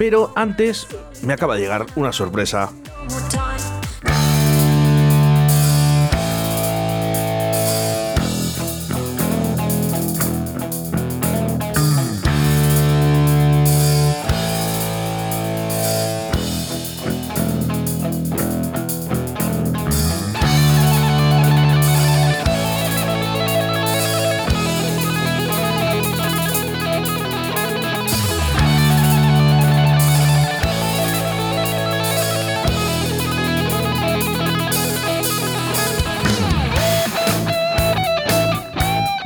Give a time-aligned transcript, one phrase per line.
[0.00, 0.86] Pero antes
[1.20, 2.72] me acaba de llegar una sorpresa.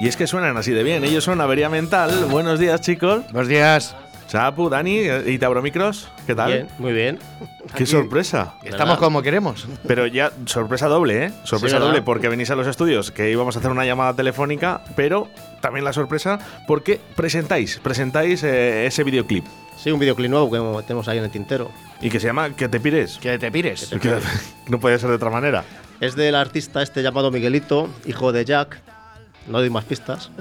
[0.05, 1.03] Y es que suenan así de bien.
[1.03, 2.27] Ellos son Avería Mental.
[2.29, 3.25] Buenos días, chicos.
[3.33, 3.97] Buenos días.
[4.29, 6.11] Chapu, Dani y Tauromicros.
[6.27, 6.53] ¿Qué tal?
[6.53, 7.19] Bien, muy bien.
[7.75, 8.53] Qué sorpresa.
[8.65, 9.67] Estamos como queremos.
[9.89, 11.33] Pero ya, sorpresa doble, ¿eh?
[11.45, 15.31] Sorpresa doble porque venís a los estudios que íbamos a hacer una llamada telefónica, pero
[15.63, 19.47] también la sorpresa porque presentáis, presentáis eh, ese videoclip
[19.79, 21.71] Sí, un videoclip nuevo que tenemos ahí en el tintero.
[22.03, 23.17] y que se llama Que te pires.
[23.23, 23.87] Que te pires.
[24.03, 24.19] Que
[24.69, 25.65] no puede ser de otra manera.
[25.99, 28.83] Es del artista este llamado Miguelito, hijo de Jack.
[29.47, 30.31] No doy más pistas.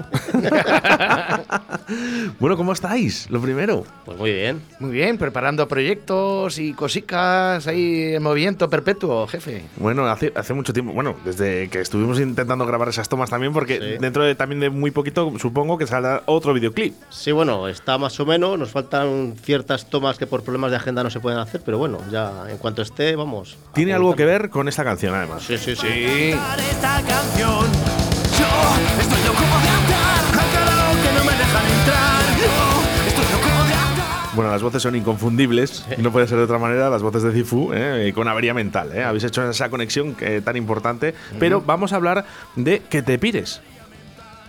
[2.40, 3.28] Bueno, ¿cómo estáis?
[3.30, 3.84] Lo primero.
[4.04, 4.62] Pues muy bien.
[4.80, 9.64] Muy bien, preparando proyectos y cositas ahí en movimiento perpetuo, jefe.
[9.76, 13.74] Bueno, hace, hace mucho tiempo, bueno, desde que estuvimos intentando grabar esas tomas también, porque
[13.78, 13.98] Sí.
[14.00, 16.94] dentro de también de muy poquito supongo que saldrá otro videoclip.
[17.10, 18.58] Sí, bueno, está más o menos.
[18.58, 21.98] Nos faltan ciertas tomas que por problemas de agenda no se pueden hacer, pero bueno,
[22.10, 23.58] ya en cuanto esté, vamos.
[23.74, 25.42] Tiene algo que ver con esta canción, además.
[25.42, 25.86] Sí, sí, sí.
[25.86, 26.34] Sí.
[26.70, 27.93] esta canción.
[28.38, 32.22] Yo estoy loco de andar al karaoke no me dejan entrar.
[32.38, 34.34] Yo estoy loco de andar.
[34.34, 37.70] Bueno, las voces son inconfundibles, no puede ser de otra manera, las voces de Cifu,
[37.72, 38.12] ¿eh?
[38.14, 38.90] con avería mental.
[38.94, 39.04] ¿eh?
[39.04, 41.14] Habéis hecho esa conexión que- tan importante.
[41.38, 42.24] Pero vamos a hablar
[42.56, 43.60] de Que te pires.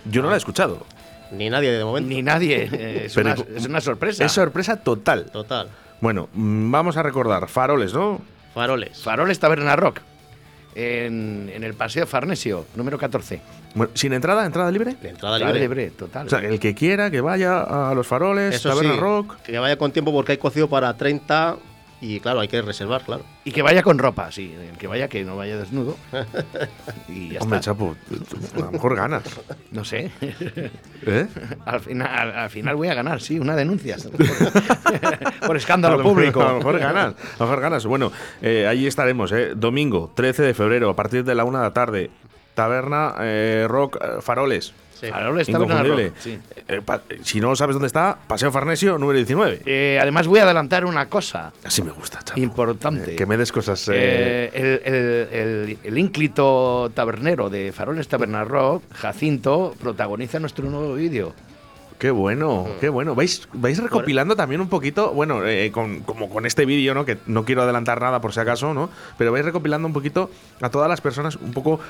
[0.04, 0.84] Yo no la he escuchado.
[1.32, 2.08] Ni nadie de momento.
[2.08, 2.68] Ni nadie.
[2.72, 4.24] eh, Es, Pero- una, es una sorpresa.
[4.24, 5.26] Es sorpresa total.
[5.26, 5.68] Total.
[6.00, 8.20] Bueno, mm, vamos a recordar faroles, ¿no?
[8.54, 9.02] Faroles.
[9.02, 10.00] Faroles Taberna Rock.
[10.78, 13.40] En, en el Paseo Farnesio, número 14.
[13.74, 14.94] Bueno, sin entrada, entrada libre.
[15.02, 15.58] Entrada libre.
[15.60, 16.26] libre, total.
[16.26, 19.36] O sea, el que quiera que vaya a los faroles, Eso Taberna sí, Rock.
[19.42, 21.56] que vaya con tiempo porque hay cocido para 30
[22.00, 23.24] y claro, hay que reservar, claro.
[23.44, 24.54] y que vaya con ropa, sí.
[24.54, 25.96] El que vaya, que no vaya desnudo.
[27.08, 27.70] y ya Hombre, está.
[27.72, 27.96] chapo,
[28.54, 29.22] a lo mejor ganas.
[29.70, 30.10] No sé.
[30.20, 31.26] ¿Eh?
[31.64, 33.96] al, final, al, al final voy a ganar, sí, una denuncia.
[33.96, 34.26] Por,
[35.46, 36.42] por escándalo A lo mejor- público.
[36.42, 37.14] A lo mejor ganas.
[37.14, 37.86] A lo mejor ganas.
[37.86, 39.52] Bueno, eh, allí estaremos, ¿eh?
[39.56, 42.10] Domingo 13 de febrero, a partir de la una de la tarde.
[42.56, 44.72] Taberna eh, Rock eh, Faroles.
[44.98, 45.08] Sí.
[45.08, 45.82] Faroles Taberna.
[45.82, 46.38] Rock, sí.
[46.68, 49.60] Eh, pa- si no sabes dónde está, Paseo Farnesio, número 19.
[49.66, 52.40] Eh, además voy a adelantar una cosa Así me gusta, chapo.
[52.40, 53.12] importante.
[53.12, 53.86] Eh, que me des cosas.
[53.88, 55.28] eh, Eh, el, el-
[55.70, 61.34] el- el ínclito tabernero de Faroles Taberna Rock, Jacinto, protagoniza nuestro nuevo vídeo.
[61.98, 63.14] Qué bueno, qué bueno.
[63.14, 67.06] ¿Vais, vais recopilando también un poquito, bueno, eh, con, como con este vídeo, ¿no?
[67.06, 68.90] Que no quiero adelantar nada por si acaso, ¿no?
[69.16, 70.30] Pero vais recopilando un poquito
[70.60, 71.80] a todas las personas, un poco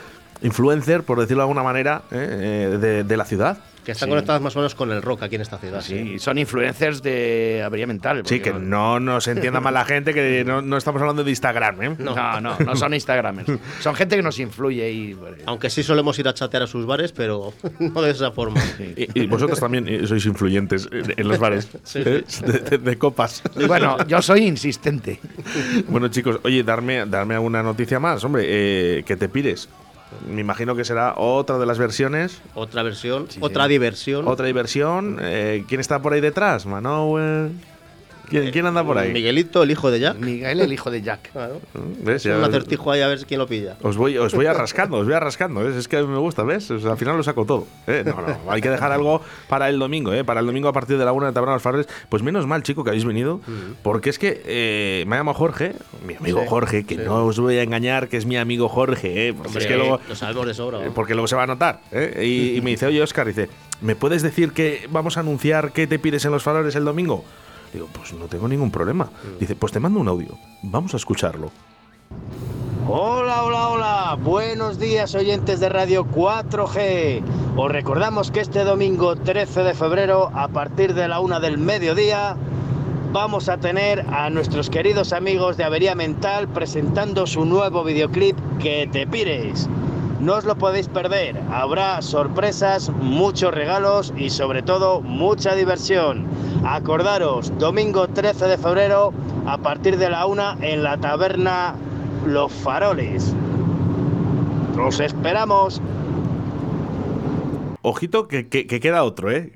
[0.43, 3.59] influencer, por decirlo de alguna manera, eh, eh, de, de la ciudad.
[3.85, 4.11] Que están Sí.
[4.11, 5.81] conectadas más o menos con el rock aquí en esta ciudad.
[5.81, 8.23] Sí, son influencers de avería mental.
[8.27, 11.83] Sí, que no nos entienda mal la gente, que no, no estamos hablando de Instagram,
[11.83, 11.95] ¿eh?
[12.01, 13.47] No, no, no son Instagramers.
[13.81, 15.13] Son gente que nos influye y.
[15.15, 18.61] bueno, Aunque sí solemos ir a chatear a sus bares, pero no de esa forma.
[18.97, 22.25] Y, y vosotros también eh, sois influyentes en los bares Sí, ¿eh?
[22.45, 23.45] De, de- de copas.
[23.57, 25.21] Y bueno, yo soy insistente.
[25.87, 29.69] Bueno, chicos, oye, darme, darme alguna noticia más, hombre, eh, que te pires.
[30.29, 34.27] Me imagino que será otra de las versiones, Otra versión, otra diversión.
[34.29, 35.19] otra diversión.
[35.21, 36.67] Eh, ¿Quién está por ahí detrás?
[36.67, 37.53] Manuel.
[38.29, 39.13] ¿Quién, quién anda por ahí?
[39.13, 40.17] Miguelito, el hijo de Jack.
[40.19, 41.31] Miguel, el hijo de Jack.
[41.33, 41.61] Claro.
[42.03, 42.25] ¿Ves?
[42.27, 43.77] Un Ya- acertijo ahí a ver quién lo pilla.
[43.83, 45.61] Os voy, os voy arrascando, os voy arrascando.
[45.63, 45.77] ¿ves?
[45.77, 46.71] Es que a mí me gusta, ¿ves?
[46.71, 47.67] O sea, al final lo saco todo.
[47.87, 48.03] ¿eh?
[48.07, 50.25] No, no, hay que dejar algo para el domingo, ¿eh?
[50.25, 51.89] Para el domingo a partir de la una de Taberna de los Faroles.
[52.09, 53.41] Pues menos mal, chico, que habéis venido.
[53.83, 55.75] Porque es que eh, me llama Jorge,
[56.07, 57.01] mi amigo Sí, Jorge, que sí.
[57.05, 59.33] no os voy a engañar, que es mi amigo Jorge, ¿eh?
[59.35, 60.01] Porque Hombre, es que luego.
[60.09, 60.85] lo sabemos de sobra.
[60.87, 61.81] Eh, Porque luego se va a notar.
[61.93, 62.23] ¿eh?
[62.25, 63.49] Y, y me dice, oye, Oscar, dice,
[63.81, 67.25] ¿me puedes decir que vamos a anunciar que te pides en los faroles el domingo?
[67.77, 69.11] Digo, pues no tengo ningún problema.
[69.39, 70.39] Dice, pues te mando un audio.
[70.63, 71.51] Vamos a escucharlo.
[72.89, 74.19] Hola, hola, hola.
[74.19, 77.23] Buenos días oyentes de Radio 4G.
[77.55, 82.39] Os recordamos que este domingo 13 de febrero, a partir de la una del mediodía,
[83.13, 88.89] vamos a tener a nuestros queridos amigos de Avería Mental presentando su nuevo videoclip Que
[88.91, 89.69] te pires.
[90.21, 91.37] No os lo podéis perder.
[91.51, 96.25] Habrá sorpresas, muchos regalos y sobre todo mucha diversión.
[96.65, 99.13] Acordaros, domingo 13 de febrero,
[99.47, 101.75] a partir de la una en la taberna
[102.27, 103.35] Los Faroles.
[104.79, 105.81] Os esperamos.
[107.83, 109.53] Ojito que, que- que queda otro, ¿eh?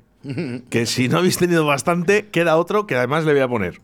[0.69, 3.81] que si no habéis tenido bastante, queda otro que además le voy a poner.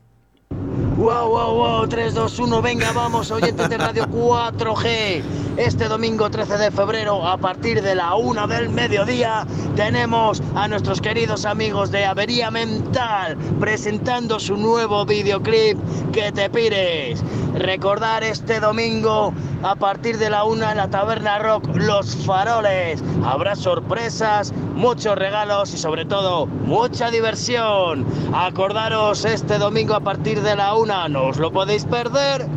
[1.07, 5.23] Wow, wow, wow, 3, 2, 1, venga, vamos, oyentes de Radio 4G.
[5.55, 10.99] Este domingo 13 de febrero, a partir de la 1 del mediodía, tenemos a nuestros
[10.99, 15.77] queridos amigos de Avería Mental presentando su nuevo videoclip
[16.11, 17.23] Que te pires.
[17.53, 19.33] Recordar este domingo,
[19.63, 23.03] a partir de la 1 en la Taberna Rock Los Faroles.
[23.23, 28.05] Habrá sorpresas, muchos regalos y sobre todo mucha diversión.
[28.33, 32.47] Acordaros este domingo a partir de la 1, no os lo podéis perder.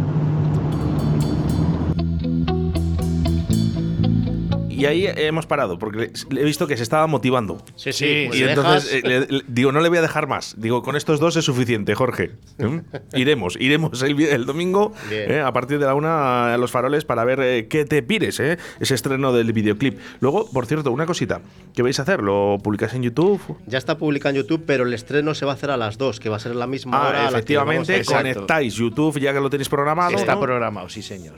[4.80, 7.62] Y ahí hemos parado, porque le he visto que se estaba motivando.
[7.76, 10.26] Sí, Sí, pues Y le entonces eh, le- le- digo, no le voy a dejar
[10.26, 10.54] más.
[10.58, 12.32] Digo, con estos dos es suficiente, Jorge.
[12.58, 12.78] ¿Mm?
[13.16, 17.40] Iremos, iremos el, domingo eh, a partir de la una a los faroles para ver
[17.40, 19.98] eh, qué te pires, eh, ese estreno del videoclip.
[20.20, 21.40] Luego, por cierto, una cosita,
[21.74, 22.22] ¿qué vais a hacer?
[22.22, 23.40] ¿Lo publicáis en YouTube?
[23.66, 26.20] Ya está publicado en YouTube, pero el estreno se va a hacer a las 2,
[26.20, 27.20] que va a ser la misma Ah, hora.
[27.20, 28.22] a la que efectivamente, a- Exacto.
[28.22, 30.16] conectáis YouTube ya que lo tenéis programado.
[30.16, 30.40] Está ¿no?
[30.40, 31.36] programado, sí, señor.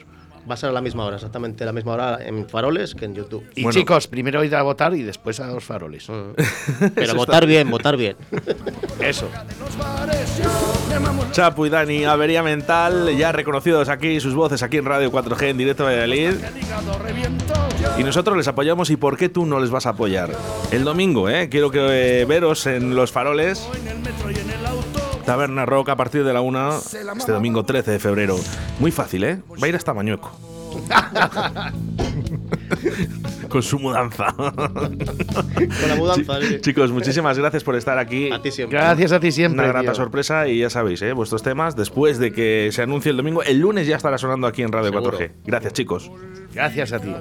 [0.50, 3.14] Va a ser a la misma hora, exactamente la misma hora en Faroles que en
[3.14, 3.44] YouTube.
[3.54, 3.78] Y Bueno.
[3.78, 6.08] chicos, primero ir a votar y después a los faroles.
[6.94, 8.16] Pero votar bien, votar bien.
[9.00, 9.28] Eso.
[11.30, 15.58] Chapu y Dani, Avería Mental, ya reconocidos aquí, sus voces aquí en Radio 4G en
[15.58, 16.34] directo de Valladolid.
[17.98, 20.30] Y nosotros les apoyamos y ¿por qué tú no les vas a apoyar?
[20.70, 21.48] El domingo, ¿eh?
[21.48, 23.66] Quiero que eh, veros en Los Faroles.
[25.24, 28.36] Taberna Rock a partir de la una, este domingo 13 de febrero.
[28.78, 29.38] Muy fácil, ¿eh?
[29.62, 30.30] Va a ir hasta Mañueco.
[33.48, 34.32] Con su mudanza.
[34.34, 36.40] Con la mudanza.
[36.40, 36.60] sí.
[36.60, 38.30] Chicos, muchísimas gracias por estar aquí.
[38.32, 38.78] A ti siempre.
[38.78, 39.64] Gracias a ti siempre.
[39.64, 39.94] Una grata tío.
[39.94, 41.12] sorpresa y ya sabéis, ¿eh?
[41.12, 44.62] vuestros temas después de que se anuncie el domingo, el lunes ya estará sonando aquí
[44.62, 45.18] en Radio Seguro.
[45.18, 45.30] 4G.
[45.44, 46.10] Gracias, chicos.
[46.54, 47.14] Gracias a ti.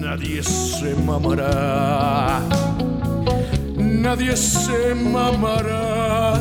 [0.00, 1.89] Nadie se mamará.
[4.20, 6.34] Nadie se mamará.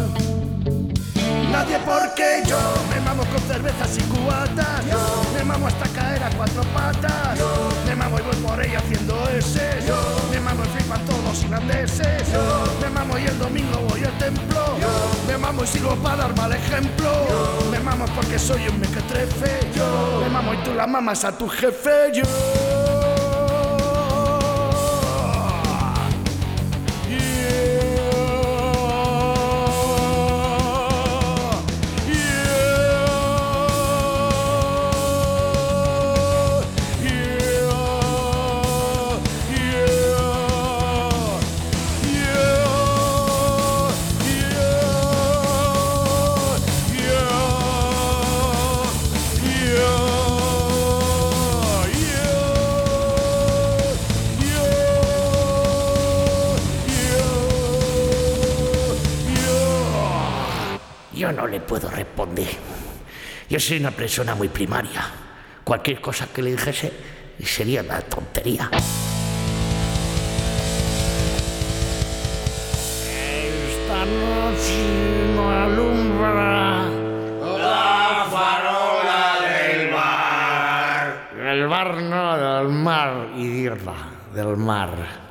[1.50, 2.60] Nadie porque yo
[2.90, 4.84] me mamo con cervezas y cubatas.
[5.34, 7.40] Me mamo hasta caer a cuatro patas.
[7.88, 9.80] Me mamo y voy por ella haciendo ese.
[10.30, 12.28] Me mamo y flipan todos los irlandeses.
[12.82, 14.76] Me mamo y el domingo voy al templo.
[15.26, 17.10] Me mamo y sigo para dar mal ejemplo.
[17.72, 19.70] Me mamo porque soy un mequetrefe.
[20.22, 22.12] Me mamo y tú la mamas a tu jefe.
[22.14, 22.69] Yo.
[61.32, 62.48] No le puedo responder.
[63.50, 65.06] Yo soy una persona muy primaria.
[65.64, 66.92] Cualquier cosa que le dijese
[67.44, 68.70] sería una tontería.
[73.70, 76.90] Esta noche no alumbra
[77.60, 81.30] la farola del mar.
[81.38, 83.94] El bar no, del mar, idiota,
[84.34, 85.29] del mar.